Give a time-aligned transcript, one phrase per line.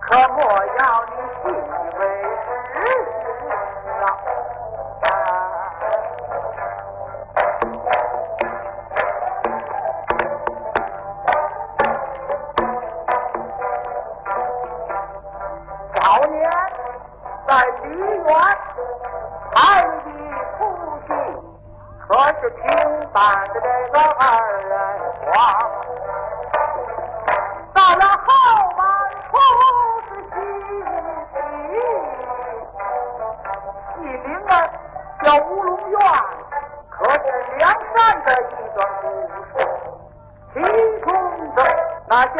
[0.00, 1.12] 可莫要你
[1.42, 1.52] 信以
[1.98, 2.00] 为
[2.44, 2.46] 实
[4.04, 4.06] 啊！
[15.94, 16.36] 少年
[17.46, 17.50] 在
[17.82, 18.28] 梨园
[19.54, 19.56] 看
[20.04, 20.08] 的
[20.56, 20.58] 出
[21.06, 21.08] 戏，
[22.06, 22.08] 可
[22.40, 22.62] 是平
[23.12, 23.16] 凡
[23.48, 24.22] 的这个二
[24.62, 24.72] 人
[25.32, 25.32] 皇。
[34.00, 34.50] 你，名啊
[35.22, 35.98] 叫《乌龙院》，
[36.88, 37.18] 可是
[37.58, 39.06] 梁山的一段故
[39.44, 39.56] 事，
[40.54, 40.56] 其
[41.04, 41.08] 中
[41.54, 41.58] 的
[42.06, 42.34] 那些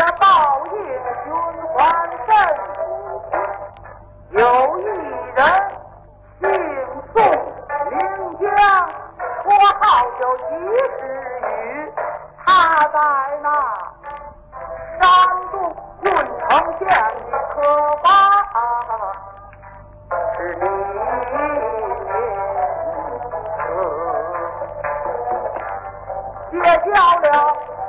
[26.51, 27.27] 结交了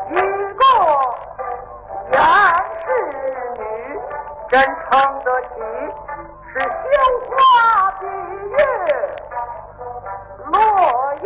[0.09, 0.61] 一个
[2.11, 2.17] 严
[2.83, 2.87] 氏
[3.57, 3.61] 女，
[4.49, 4.89] 真称
[5.23, 5.47] 得起
[6.51, 6.67] 是羞
[7.29, 7.31] 花
[7.99, 8.03] 闭
[8.49, 8.55] 月
[10.45, 10.53] 落
[11.21, 11.25] 雁。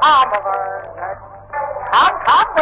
[0.00, 0.32] 他们
[0.96, 0.98] 人
[1.92, 1.94] 常
[2.24, 2.58] 常的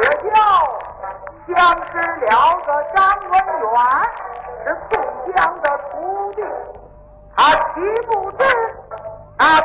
[0.00, 0.36] 严雪娇
[1.54, 1.58] 相
[1.92, 2.30] 知了
[2.64, 3.74] 个张文远，
[4.64, 4.92] 是宋
[5.34, 6.38] 江的徒弟，
[7.36, 7.38] 他
[7.74, 8.44] 岂不知
[9.36, 9.60] 啊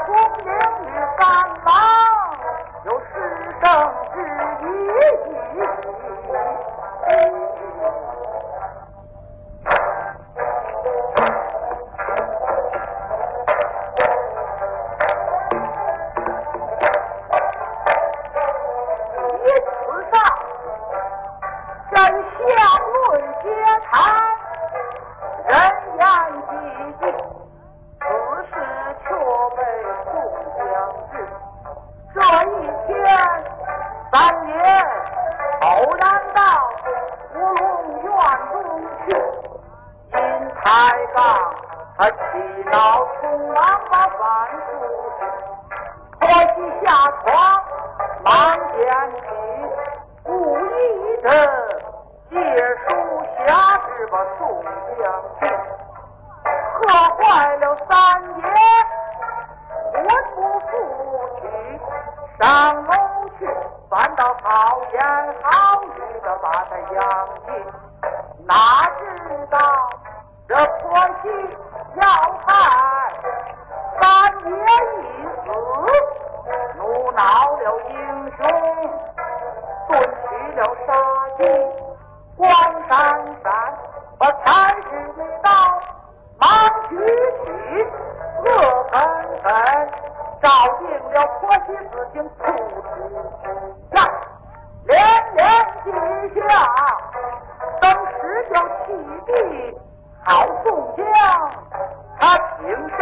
[41.98, 42.16] 他气
[42.72, 42.76] 恼
[43.22, 43.56] 匆忙
[43.90, 44.20] 把饭
[44.52, 44.70] 书
[46.20, 46.92] 可惜下
[47.24, 47.32] 床，
[48.26, 48.34] 忙
[48.76, 48.84] 捡
[49.22, 49.24] 起，
[50.24, 50.30] 故
[50.60, 50.68] 意
[51.22, 51.28] 的
[52.30, 52.88] 借书
[53.48, 54.42] 下旨把宋
[55.00, 55.04] 江
[55.40, 55.44] 进，
[56.74, 56.84] 喝
[57.16, 57.24] 坏
[57.56, 57.94] 了三
[58.40, 58.44] 爷，
[59.94, 59.98] 魂
[60.36, 60.64] 不附
[61.40, 61.44] 体，
[62.42, 62.44] 上
[96.36, 96.42] 下，
[97.82, 98.22] 等时
[98.54, 98.56] 叫
[98.86, 98.86] 弃
[99.26, 99.32] 地
[100.24, 100.28] 好
[100.64, 100.66] 宋
[100.96, 101.04] 江，
[102.20, 102.22] 他
[102.58, 103.00] 挺身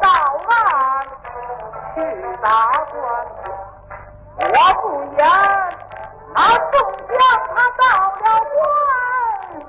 [0.00, 0.08] 到
[0.48, 0.52] 岸
[1.94, 1.96] 去
[2.42, 2.46] 打
[2.90, 2.94] 官。
[4.38, 4.44] 我
[4.80, 4.84] 不
[5.16, 5.22] 言，
[6.34, 6.38] 那
[6.72, 6.74] 宋
[7.08, 7.14] 江
[7.54, 8.22] 他到了
[8.52, 8.56] 官，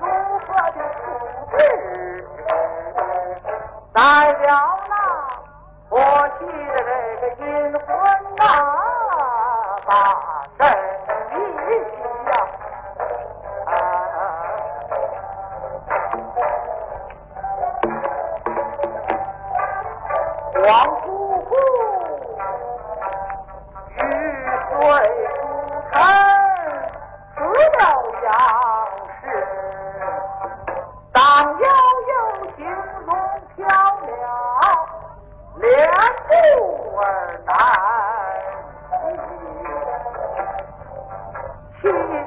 [0.00, 0.02] 如
[0.40, 1.00] 何的处
[1.56, 1.58] 置？
[3.94, 3.98] 再
[4.32, 4.44] 了
[4.88, 4.92] 那
[5.88, 5.94] 婆
[6.38, 7.86] 媳的这个阴魂
[8.36, 8.42] 呐，
[9.86, 9.88] 把
[10.58, 10.60] 身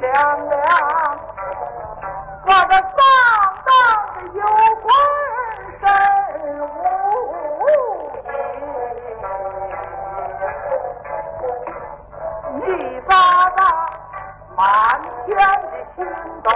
[0.02, 0.60] 亮亮
[2.46, 3.02] 我的荡
[3.66, 3.70] 荡
[4.16, 4.40] 的有
[4.76, 4.84] 魂
[5.82, 5.84] 身
[6.62, 6.64] 无
[12.56, 12.68] 影一
[13.02, 13.12] 巴
[13.52, 13.60] 掌
[14.56, 14.58] 满
[15.26, 15.98] 天的星
[16.44, 16.48] 斗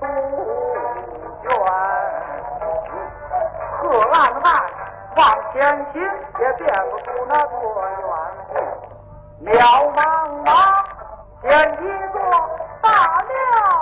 [0.00, 0.02] 杜
[1.42, 1.48] 鹃
[3.80, 4.46] 破烂的
[5.16, 5.20] 往
[5.52, 5.60] 前
[5.92, 5.94] 行
[6.40, 6.60] 也变
[6.90, 7.54] 不出那多
[7.84, 9.52] 远渺
[9.94, 9.98] 茫
[10.44, 10.89] 茫
[11.42, 12.20] 点一座
[12.82, 13.79] 大庙。